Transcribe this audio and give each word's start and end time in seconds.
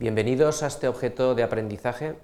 Bienvenidos 0.00 0.62
a 0.62 0.68
este 0.68 0.88
objeto 0.88 1.34
de 1.34 1.42
aprendizaje. 1.42 2.18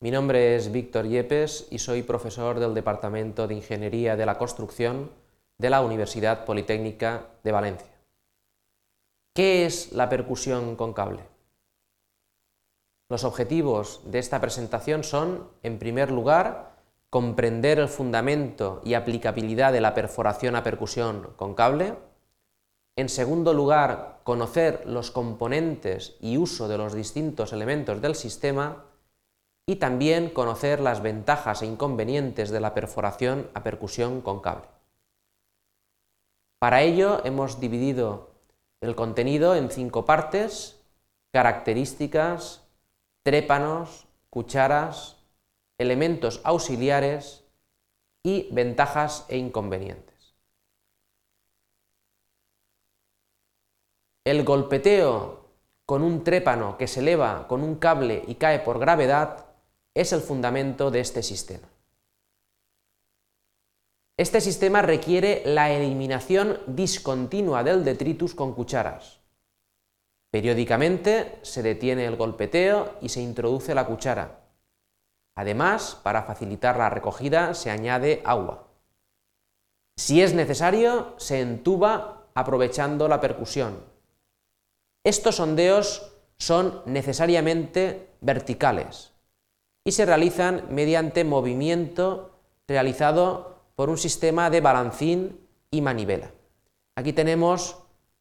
Mi 0.00 0.10
nombre 0.10 0.56
es 0.56 0.72
Víctor 0.72 1.06
Yepes 1.06 1.66
y 1.70 1.78
soy 1.78 2.02
profesor 2.02 2.58
del 2.58 2.72
Departamento 2.72 3.46
de 3.46 3.52
Ingeniería 3.52 4.16
de 4.16 4.24
la 4.24 4.38
Construcción 4.38 5.10
de 5.58 5.68
la 5.68 5.82
Universidad 5.82 6.46
Politécnica 6.46 7.26
de 7.44 7.52
Valencia. 7.52 7.92
¿Qué 9.34 9.66
es 9.66 9.92
la 9.92 10.08
percusión 10.08 10.74
con 10.74 10.94
cable? 10.94 11.20
Los 13.10 13.24
objetivos 13.24 14.00
de 14.06 14.20
esta 14.20 14.40
presentación 14.40 15.04
son, 15.04 15.50
en 15.62 15.78
primer 15.78 16.10
lugar, 16.10 16.78
comprender 17.10 17.78
el 17.78 17.88
fundamento 17.88 18.80
y 18.86 18.94
aplicabilidad 18.94 19.74
de 19.74 19.82
la 19.82 19.92
perforación 19.92 20.56
a 20.56 20.62
percusión 20.62 21.34
con 21.36 21.54
cable, 21.54 21.92
en 22.96 23.10
segundo 23.10 23.52
lugar, 23.52 24.17
conocer 24.28 24.82
los 24.84 25.10
componentes 25.10 26.18
y 26.20 26.36
uso 26.36 26.68
de 26.68 26.76
los 26.76 26.92
distintos 26.92 27.54
elementos 27.54 28.02
del 28.02 28.14
sistema 28.14 28.84
y 29.66 29.76
también 29.76 30.28
conocer 30.28 30.80
las 30.80 31.00
ventajas 31.00 31.62
e 31.62 31.66
inconvenientes 31.66 32.50
de 32.50 32.60
la 32.60 32.74
perforación 32.74 33.48
a 33.54 33.62
percusión 33.62 34.20
con 34.20 34.40
cable. 34.40 34.68
Para 36.58 36.82
ello 36.82 37.24
hemos 37.24 37.58
dividido 37.58 38.32
el 38.82 38.94
contenido 38.94 39.56
en 39.56 39.70
cinco 39.70 40.04
partes, 40.04 40.78
características, 41.32 42.68
trépanos, 43.22 44.08
cucharas, 44.28 45.16
elementos 45.78 46.42
auxiliares 46.44 47.44
y 48.22 48.46
ventajas 48.52 49.24
e 49.30 49.38
inconvenientes. 49.38 50.17
El 54.28 54.44
golpeteo 54.44 55.46
con 55.86 56.02
un 56.02 56.22
trépano 56.22 56.76
que 56.76 56.86
se 56.86 57.00
eleva 57.00 57.48
con 57.48 57.62
un 57.62 57.76
cable 57.76 58.22
y 58.26 58.34
cae 58.34 58.58
por 58.58 58.78
gravedad 58.78 59.46
es 59.94 60.12
el 60.12 60.20
fundamento 60.20 60.90
de 60.90 61.00
este 61.00 61.22
sistema. 61.22 61.66
Este 64.18 64.42
sistema 64.42 64.82
requiere 64.82 65.40
la 65.46 65.70
eliminación 65.70 66.58
discontinua 66.66 67.64
del 67.64 67.86
detritus 67.86 68.34
con 68.34 68.52
cucharas. 68.52 69.20
Periódicamente 70.30 71.38
se 71.40 71.62
detiene 71.62 72.04
el 72.04 72.16
golpeteo 72.16 72.96
y 73.00 73.08
se 73.08 73.22
introduce 73.22 73.74
la 73.74 73.86
cuchara. 73.86 74.40
Además, 75.36 75.98
para 76.02 76.24
facilitar 76.24 76.76
la 76.76 76.90
recogida 76.90 77.54
se 77.54 77.70
añade 77.70 78.20
agua. 78.26 78.68
Si 79.96 80.20
es 80.20 80.34
necesario, 80.34 81.14
se 81.16 81.40
entuba 81.40 82.26
aprovechando 82.34 83.08
la 83.08 83.22
percusión, 83.22 83.87
estos 85.04 85.36
sondeos 85.36 86.12
son 86.36 86.82
necesariamente 86.86 88.10
verticales 88.20 89.12
y 89.84 89.92
se 89.92 90.06
realizan 90.06 90.64
mediante 90.70 91.24
movimiento 91.24 92.38
realizado 92.66 93.58
por 93.74 93.90
un 93.90 93.98
sistema 93.98 94.50
de 94.50 94.60
balancín 94.60 95.40
y 95.70 95.80
manivela. 95.80 96.32
Aquí 96.96 97.12
tenemos 97.12 97.78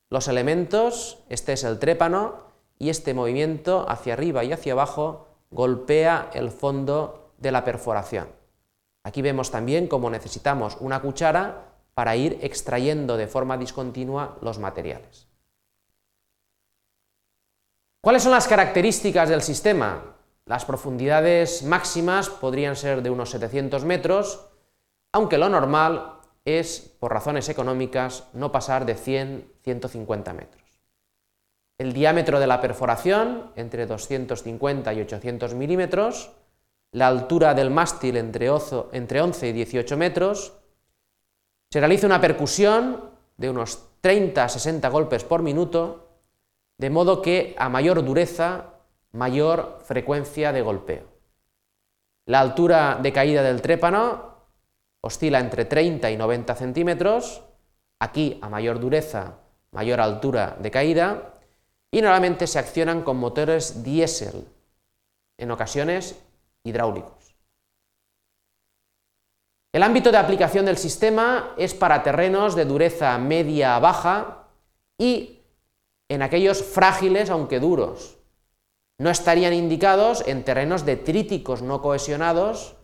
los 0.10 0.28
elementos, 0.28 1.24
este 1.30 1.54
es 1.54 1.64
el 1.64 1.80
trépano 1.80 2.36
y 2.80 2.90
este 2.90 3.14
movimiento 3.14 3.86
hacia 3.90 4.14
arriba 4.14 4.44
y 4.44 4.54
hacia 4.54 4.74
abajo 4.74 5.28
golpea 5.52 6.30
el 6.34 6.52
fondo 6.52 7.34
de 7.38 7.52
la 7.52 7.64
perforación. 7.64 8.30
Aquí 9.04 9.22
vemos 9.22 9.52
también 9.52 9.88
cómo 9.88 10.10
necesitamos 10.10 10.78
una 10.80 11.02
cuchara 11.02 11.74
para 11.94 12.16
ir 12.16 12.38
extrayendo 12.42 13.18
de 13.18 13.28
forma 13.28 13.58
discontinua 13.58 14.38
los 14.42 14.60
materiales. 14.60 15.28
¿Cuáles 18.02 18.24
son 18.24 18.32
las 18.32 18.48
características 18.48 19.30
del 19.30 19.42
sistema? 19.42 20.16
Las 20.46 20.66
profundidades 20.66 21.64
máximas 21.64 22.30
podrían 22.30 22.76
ser 22.76 23.02
de 23.02 23.10
unos 23.10 23.32
700 23.32 23.84
metros, 23.84 24.46
aunque 25.12 25.38
lo 25.38 25.50
normal 25.50 26.20
es, 26.46 26.96
por 27.00 27.12
razones 27.12 27.50
económicas, 27.50 28.26
no 28.34 28.52
pasar 28.52 28.86
de 28.86 28.96
100-150 28.96 30.34
metros. 30.34 30.64
El 31.80 31.92
diámetro 31.92 32.40
de 32.40 32.48
la 32.48 32.62
perforación 32.62 33.52
entre 33.56 33.86
250 33.86 34.94
y 34.94 35.02
800 35.02 35.54
milímetros, 35.56 36.32
la 36.92 37.08
altura 37.08 37.54
del 37.54 37.70
mástil 37.70 38.16
entre 38.16 38.50
11 38.50 39.48
y 39.48 39.52
18 39.52 39.98
metros, 39.98 40.54
se 41.70 41.80
realiza 41.80 42.08
una 42.08 42.22
percusión 42.22 43.12
de 43.36 43.50
unos 43.50 43.90
30 44.02 44.44
a 44.44 44.50
60 44.50 44.88
golpes 44.90 45.24
por 45.26 45.42
minuto 45.42 46.07
de 46.78 46.90
modo 46.90 47.22
que 47.22 47.56
a 47.58 47.70
mayor 47.70 48.04
dureza, 48.04 48.74
mayor 49.12 49.80
frecuencia 49.84 50.52
de 50.52 50.62
golpeo. 50.62 51.06
La 52.26 52.40
altura 52.40 53.00
de 53.02 53.14
caída 53.14 53.42
del 53.42 53.62
trépano 53.62 54.36
oscila 55.02 55.40
entre 55.40 55.66
30 55.66 56.12
y 56.12 56.18
90 56.18 56.56
centímetros, 56.56 57.42
aquí 58.00 58.38
a 58.42 58.50
mayor 58.50 58.80
dureza, 58.80 59.36
mayor 59.72 60.02
altura 60.02 60.58
de 60.60 60.72
caída, 60.72 61.34
y 61.90 62.02
normalmente 62.02 62.48
se 62.48 62.60
accionan 62.60 63.02
con 63.04 63.18
motores 63.18 63.84
diésel, 63.84 64.48
en 65.38 65.52
ocasiones 65.52 66.22
hidráulicos. 66.64 67.36
El 69.72 69.84
ámbito 69.84 70.12
de 70.12 70.18
aplicación 70.18 70.66
del 70.66 70.78
sistema 70.78 71.54
es 71.58 71.74
para 71.74 72.04
terrenos 72.04 72.56
de 72.56 72.66
dureza 72.66 73.18
media-baja 73.18 74.48
y 74.98 75.37
en 76.10 76.22
aquellos 76.22 76.64
frágiles 76.64 77.30
aunque 77.30 77.60
duros. 77.60 78.18
No 78.98 79.10
estarían 79.10 79.54
indicados 79.54 80.24
en 80.26 80.44
terrenos 80.44 80.86
detríticos 80.86 81.62
no 81.62 81.82
cohesionados, 81.82 82.76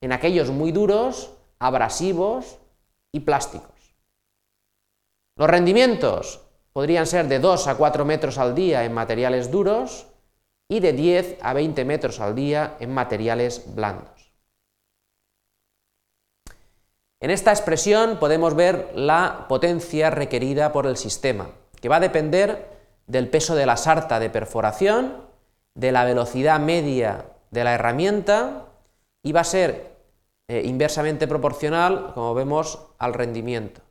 en 0.00 0.12
aquellos 0.12 0.50
muy 0.50 0.72
duros, 0.72 1.32
abrasivos 1.58 2.58
y 3.12 3.20
plásticos. 3.20 3.94
Los 5.36 5.50
rendimientos 5.50 6.40
podrían 6.72 7.06
ser 7.06 7.28
de 7.28 7.38
2 7.38 7.66
a 7.66 7.76
4 7.76 8.04
metros 8.04 8.38
al 8.38 8.54
día 8.54 8.84
en 8.84 8.94
materiales 8.94 9.50
duros 9.50 10.06
y 10.68 10.80
de 10.80 10.92
10 10.92 11.38
a 11.42 11.52
20 11.52 11.84
metros 11.84 12.20
al 12.20 12.34
día 12.34 12.76
en 12.80 12.94
materiales 12.94 13.74
blandos. 13.74 14.32
En 17.20 17.30
esta 17.30 17.50
expresión 17.50 18.18
podemos 18.18 18.54
ver 18.54 18.92
la 18.94 19.44
potencia 19.48 20.08
requerida 20.08 20.72
por 20.72 20.86
el 20.86 20.96
sistema 20.96 21.50
que 21.80 21.88
va 21.88 21.96
a 21.96 22.00
depender 22.00 22.68
del 23.06 23.28
peso 23.28 23.54
de 23.54 23.66
la 23.66 23.76
sarta 23.76 24.20
de 24.20 24.30
perforación, 24.30 25.28
de 25.74 25.92
la 25.92 26.04
velocidad 26.04 26.60
media 26.60 27.26
de 27.50 27.64
la 27.64 27.74
herramienta 27.74 28.66
y 29.22 29.32
va 29.32 29.40
a 29.40 29.44
ser 29.44 29.96
eh, 30.48 30.62
inversamente 30.64 31.28
proporcional, 31.28 32.12
como 32.14 32.34
vemos, 32.34 32.86
al 32.98 33.14
rendimiento. 33.14 33.82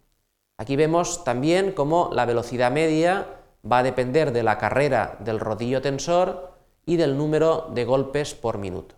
Aquí 0.57 0.75
vemos 0.75 1.23
también 1.23 1.71
cómo 1.71 2.09
la 2.13 2.25
velocidad 2.25 2.71
media 2.71 3.27
va 3.69 3.79
a 3.79 3.83
depender 3.83 4.31
de 4.31 4.43
la 4.43 4.57
carrera 4.57 5.17
del 5.19 5.39
rodillo 5.39 5.81
tensor 5.81 6.53
y 6.85 6.97
del 6.97 7.17
número 7.17 7.69
de 7.73 7.85
golpes 7.85 8.33
por 8.33 8.57
minuto. 8.57 8.95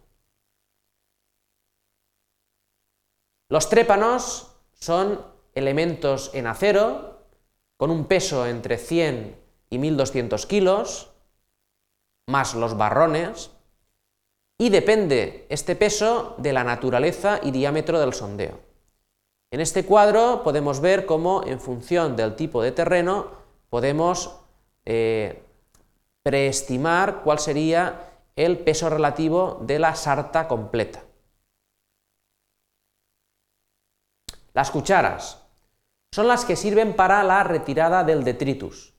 Los 3.50 3.70
trépanos 3.70 4.56
son 4.74 5.24
elementos 5.54 6.32
en 6.34 6.48
acero 6.48 7.11
con 7.82 7.90
un 7.90 8.06
peso 8.06 8.46
entre 8.46 8.78
100 8.78 9.36
y 9.72 9.80
1200 9.80 10.46
kilos, 10.46 11.10
más 12.28 12.54
los 12.54 12.78
barrones, 12.78 13.50
y 14.60 14.70
depende 14.70 15.48
este 15.50 15.76
peso 15.76 16.36
de 16.38 16.54
la 16.54 16.64
naturaleza 16.64 17.40
y 17.42 17.50
diámetro 17.50 18.00
del 18.00 18.14
sondeo. 18.14 18.60
En 19.50 19.62
este 19.62 19.84
cuadro 19.84 20.44
podemos 20.44 20.80
ver 20.80 21.08
cómo, 21.08 21.44
en 21.44 21.60
función 21.60 22.16
del 22.16 22.36
tipo 22.36 22.62
de 22.62 22.72
terreno, 22.72 23.32
podemos 23.72 24.40
eh, 24.86 25.42
preestimar 26.22 27.24
cuál 27.24 27.40
sería 27.40 28.12
el 28.36 28.60
peso 28.60 28.92
relativo 28.92 29.58
de 29.64 29.80
la 29.80 29.96
sarta 29.96 30.48
completa. 30.48 31.02
Las 34.54 34.70
cucharas 34.70 35.42
son 36.14 36.28
las 36.28 36.44
que 36.44 36.56
sirven 36.56 36.94
para 36.96 37.24
la 37.24 37.44
retirada 37.44 38.04
del 38.04 38.24
detritus. 38.24 38.94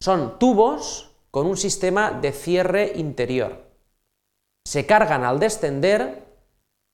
Son 0.00 0.38
tubos 0.38 1.10
con 1.30 1.46
un 1.46 1.56
sistema 1.56 2.10
de 2.10 2.32
cierre 2.32 2.92
interior. 2.96 3.64
Se 4.64 4.84
cargan 4.86 5.24
al 5.24 5.40
descender 5.40 6.24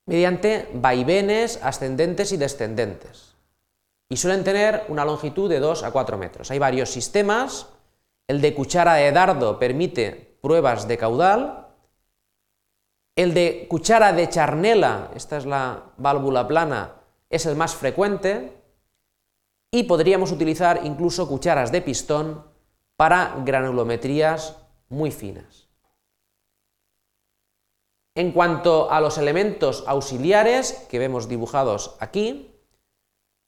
mediante 0.07 0.69
vaivenes 0.75 1.59
ascendentes 1.63 2.31
y 2.33 2.37
descendentes. 2.37 3.35
Y 4.09 4.17
suelen 4.17 4.45
tener 4.45 4.85
una 4.89 5.05
longitud 5.05 5.51
de 5.51 5.59
2 5.59 5.83
a 5.83 5.91
4 5.91 6.17
metros. 6.17 6.51
Hay 6.51 6.59
varios 6.59 6.91
sistemas. 6.91 7.69
El 8.29 8.41
de 8.41 8.55
cuchara 8.55 8.95
de 8.95 9.11
dardo 9.11 9.59
permite 9.59 10.37
pruebas 10.41 10.87
de 10.87 10.97
caudal. 10.97 11.69
El 13.17 13.35
de 13.35 13.67
cuchara 13.69 14.13
de 14.13 14.29
charnela, 14.29 15.11
esta 15.15 15.39
es 15.39 15.47
la 15.47 15.93
válvula 15.97 16.47
plana, 16.47 16.95
es 17.31 17.47
el 17.47 17.57
más 17.57 17.75
frecuente 17.75 18.64
y 19.75 19.83
podríamos 19.83 20.31
utilizar 20.31 20.83
incluso 20.85 21.27
cucharas 21.27 21.73
de 21.73 21.83
pistón 21.83 22.45
para 22.95 23.35
granulometrías 23.45 24.57
muy 24.89 25.11
finas. 25.11 25.69
En 28.15 28.31
cuanto 28.31 28.93
a 28.93 29.01
los 29.01 29.19
elementos 29.19 29.83
auxiliares 29.89 30.87
que 30.89 31.01
vemos 31.01 31.29
dibujados 31.29 31.97
aquí, 31.99 32.55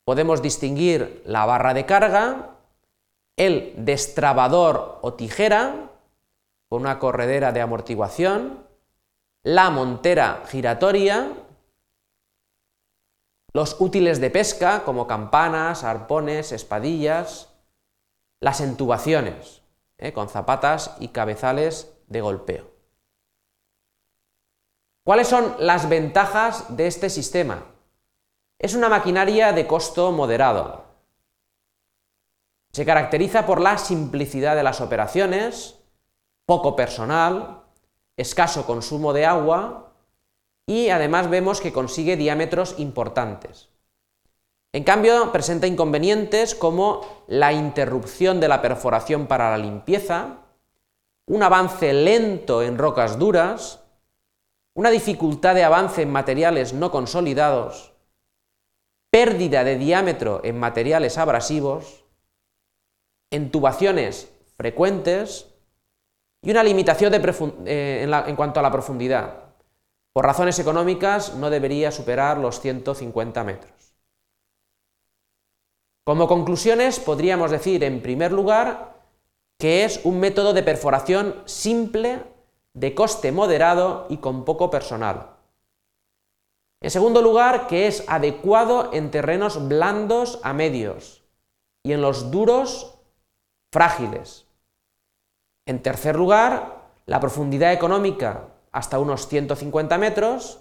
podemos 0.04 0.42
distinguir 0.42 1.22
la 1.26 1.46
barra 1.46 1.74
de 1.74 1.86
carga, 1.86 2.56
el 3.36 3.74
destrabador 3.76 4.98
o 5.02 5.14
tijera, 5.14 5.92
con 6.68 6.80
una 6.80 6.98
corredera 6.98 7.52
de 7.52 7.60
amortiguación, 7.60 8.66
la 9.44 9.70
montera 9.70 10.42
giratoria, 10.48 11.30
los 13.56 13.80
útiles 13.80 14.20
de 14.20 14.28
pesca 14.28 14.84
como 14.84 15.06
campanas, 15.06 15.82
arpones, 15.82 16.52
espadillas, 16.52 17.54
las 18.38 18.60
entubaciones, 18.60 19.62
¿eh? 19.96 20.12
con 20.12 20.28
zapatas 20.28 20.94
y 21.00 21.08
cabezales 21.08 21.96
de 22.06 22.20
golpeo. 22.20 22.70
¿Cuáles 25.04 25.28
son 25.28 25.56
las 25.58 25.88
ventajas 25.88 26.76
de 26.76 26.86
este 26.86 27.08
sistema? 27.08 27.64
Es 28.58 28.74
una 28.74 28.90
maquinaria 28.90 29.54
de 29.54 29.66
costo 29.66 30.12
moderado. 30.12 30.84
Se 32.72 32.84
caracteriza 32.84 33.46
por 33.46 33.62
la 33.62 33.78
simplicidad 33.78 34.54
de 34.54 34.64
las 34.64 34.82
operaciones, 34.82 35.78
poco 36.44 36.76
personal, 36.76 37.62
escaso 38.18 38.66
consumo 38.66 39.14
de 39.14 39.24
agua 39.24 39.94
y 40.66 40.90
además 40.90 41.30
vemos 41.30 41.60
que 41.60 41.72
consigue 41.72 42.16
diámetros 42.16 42.74
importantes. 42.78 43.68
En 44.72 44.84
cambio, 44.84 45.32
presenta 45.32 45.66
inconvenientes 45.66 46.54
como 46.54 47.24
la 47.28 47.52
interrupción 47.52 48.40
de 48.40 48.48
la 48.48 48.60
perforación 48.60 49.26
para 49.26 49.50
la 49.50 49.58
limpieza, 49.58 50.40
un 51.26 51.42
avance 51.42 51.92
lento 51.92 52.62
en 52.62 52.76
rocas 52.76 53.18
duras, 53.18 53.84
una 54.74 54.90
dificultad 54.90 55.54
de 55.54 55.64
avance 55.64 56.02
en 56.02 56.10
materiales 56.10 56.74
no 56.74 56.90
consolidados, 56.90 57.94
pérdida 59.10 59.64
de 59.64 59.78
diámetro 59.78 60.42
en 60.44 60.58
materiales 60.58 61.16
abrasivos, 61.16 62.04
entubaciones 63.30 64.30
frecuentes 64.56 65.54
y 66.42 66.50
una 66.50 66.62
limitación 66.62 67.14
eh, 67.14 68.02
en, 68.04 68.12
en 68.12 68.36
cuanto 68.36 68.60
a 68.60 68.62
la 68.62 68.70
profundidad. 68.70 69.45
Por 70.16 70.24
razones 70.24 70.58
económicas 70.58 71.34
no 71.34 71.50
debería 71.50 71.92
superar 71.92 72.38
los 72.38 72.58
150 72.62 73.44
metros. 73.44 73.92
Como 76.04 76.26
conclusiones 76.26 76.98
podríamos 76.98 77.50
decir, 77.50 77.84
en 77.84 78.00
primer 78.00 78.32
lugar, 78.32 78.94
que 79.58 79.84
es 79.84 80.00
un 80.04 80.18
método 80.18 80.54
de 80.54 80.62
perforación 80.62 81.42
simple, 81.44 82.22
de 82.72 82.94
coste 82.94 83.30
moderado 83.30 84.06
y 84.08 84.16
con 84.16 84.46
poco 84.46 84.70
personal. 84.70 85.36
En 86.80 86.90
segundo 86.90 87.20
lugar, 87.20 87.66
que 87.66 87.86
es 87.86 88.02
adecuado 88.08 88.94
en 88.94 89.10
terrenos 89.10 89.68
blandos 89.68 90.40
a 90.42 90.54
medios 90.54 91.24
y 91.82 91.92
en 91.92 92.00
los 92.00 92.30
duros 92.30 92.94
frágiles. 93.70 94.46
En 95.66 95.82
tercer 95.82 96.16
lugar, 96.16 96.86
la 97.04 97.20
profundidad 97.20 97.74
económica 97.74 98.55
hasta 98.76 98.98
unos 98.98 99.26
150 99.26 99.96
metros. 99.96 100.60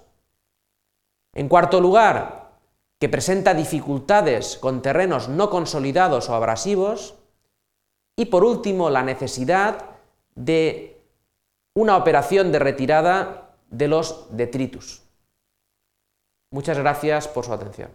En 1.33 1.49
cuarto 1.49 1.81
lugar, 1.81 2.51
que 2.97 3.09
presenta 3.09 3.53
dificultades 3.53 4.57
con 4.57 4.81
terrenos 4.81 5.27
no 5.27 5.49
consolidados 5.49 6.29
o 6.29 6.33
abrasivos. 6.33 7.15
Y 8.15 8.27
por 8.27 8.45
último, 8.45 8.89
la 8.89 9.03
necesidad 9.03 9.83
de 10.33 11.01
una 11.73 11.97
operación 11.97 12.53
de 12.53 12.59
retirada 12.59 13.53
de 13.69 13.89
los 13.89 14.27
detritus. 14.31 15.01
Muchas 16.51 16.77
gracias 16.77 17.27
por 17.27 17.43
su 17.43 17.51
atención. 17.51 17.89